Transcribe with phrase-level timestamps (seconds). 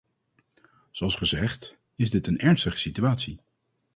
[0.91, 3.39] Zoals gezegd, is dit een ernstige situatie.